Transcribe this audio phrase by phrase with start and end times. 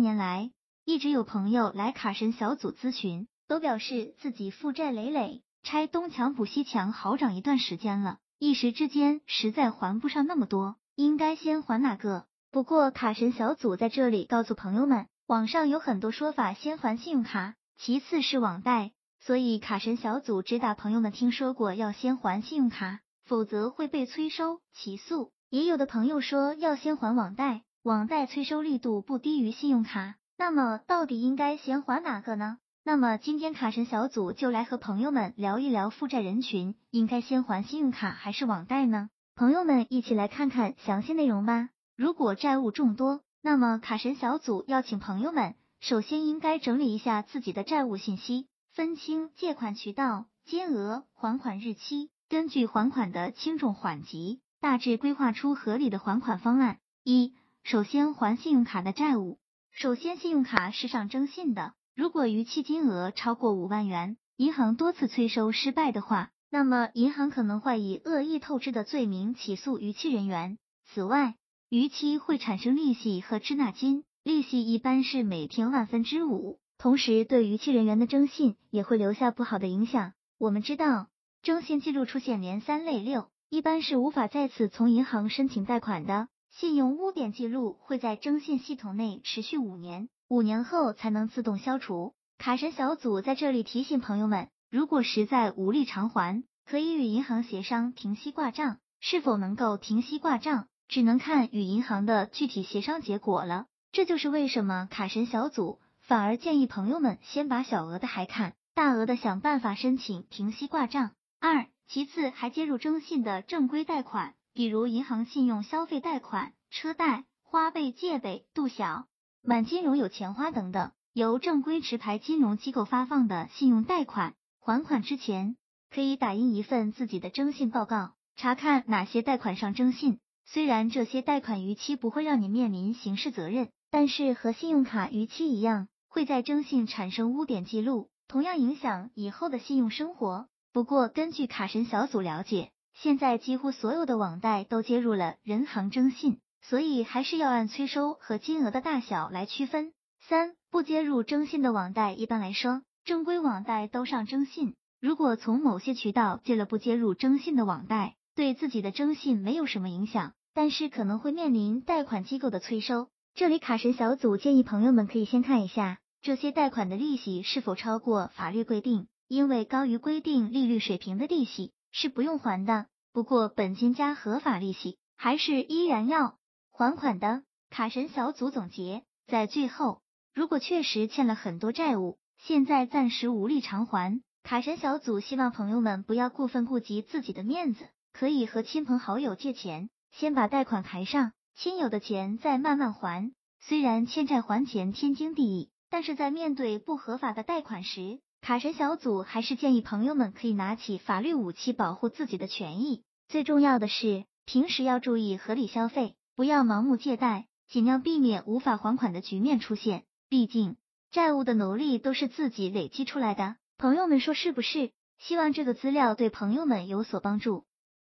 [0.00, 0.50] 年来，
[0.84, 12.26] 一直有朋友来卡神小组咨询，都表示自己负债累累，拆东墙补西墙好长一段时间了，一时之间实在还不上那么多，应该先还哪个？
[12.50, 25.30] 不过卡神小组在这里告诉朋友们，网上有很多说法，先还信用卡，其次是网贷，所以卡神小组只打朋友们听说过要先还信用卡，否则会被催收起诉。
[25.48, 32.58] 也有的朋友说要先还网贷，网贷催收力度不低于信用卡，那么到底应该先还哪个呢？
[32.84, 39.08] 那么今天卡神小组就来和朋友们聊一聊负债人群应该先还信用卡还是网贷呢？
[39.34, 41.70] 朋友们一起来看看详细内容吧。
[41.96, 56.76] 如果债务众多，那么卡神小组要请朋友们首先应该整理一下自己的债务信息，分清借款渠道、金额、还款日期，根据还款的轻重缓急，大致规划出合理的还款方案。
[57.02, 59.38] 一、首先还信用卡的债务。
[59.70, 70.58] 首先，信用卡是上征信的，如果逾期金额超过五万元，银行多次催收失败的话，那么银行可能会以恶意透支的罪名起诉逾期人员。
[70.86, 71.36] 此外，
[71.68, 80.12] 逾期会产生利息和滞纳金，利息一般是每天万分之五，同时对逾期人员的征信也会留下不好的影响。
[80.38, 81.06] 我们知道，
[81.42, 86.28] 征信记录出现连三累六，一般是无法再次从银行申请贷款的。
[86.50, 92.14] 信用污点记录会在征信系统内持续五年，五年后才能自动消除。
[92.38, 100.66] 卡神小组在这里提醒朋友们，如果实在无力偿还，可以与银行协商停息挂账，是否能够停息挂账？
[100.88, 103.66] 只能看与银行的具体协商结果了。
[103.92, 111.12] 这就是为什么卡神小组反而建议朋友们先把小额的还看，大额的想办法申请停息挂账。
[111.38, 119.06] 二，其次还接入征信的正规贷款，比如银行信用消费贷款、车贷、花呗、借呗、度小、
[119.42, 124.34] 满金融有钱花等等，由正规持牌金融机构发放的信用贷款。
[124.58, 125.56] 还款之前
[125.90, 130.18] 可以打印一份自己的征信报告，查看哪些贷款上征信。
[130.44, 140.48] 虽然这些贷款逾期不会让你面临刑事责任，但是和信用卡逾期一样，会在征信产生污点记录，同样影响以后的信用生活。
[140.72, 149.92] 不过，根据卡神小组了解，现在几乎所有的网贷都接入了人行征信，所以还是要按催收和金额的大小来区分。
[150.28, 154.74] 三、不接入征信的网贷，一般来说，正规网贷都上征信。
[155.00, 160.34] 如果从某些渠道借了不接入征信的网贷，对自己的征信没有什么影响。
[160.52, 172.86] 但是可能会面临贷款机构的催收，这里卡神小组建议朋友们可以先看一下这些贷款的利息是否超过法律规定，因为高于规定利率水平的利息是不用还的。
[173.12, 176.36] 不过本金加合法利息还是依然要
[176.70, 177.42] 还款的。
[177.70, 180.02] 卡神小组总结在最后，
[180.34, 189.88] 如果确实欠了很多债务，现在暂时无力偿还，卡神小组希望朋友们不要过分顾及自己的面子，可以和亲朋好友借钱。
[190.12, 193.32] 先把贷款还上，亲友的钱再慢慢还。
[193.60, 203.02] 虽然欠债还钱天经地义，但是在面对不合法的贷款时，卡神小组还是建议朋友们可以拿起法律武器保护自己的权益。
[203.28, 210.04] 最重要的是，平时要注意合理消费，不要盲目借贷，尽量避免无法还款的局面出现。
[210.30, 210.76] 毕竟，
[211.10, 213.56] 债务的奴隶都是自己累积出来的。
[213.76, 214.90] 朋友们说是不是？
[215.18, 217.66] 希望这个资料对朋友们有所帮助。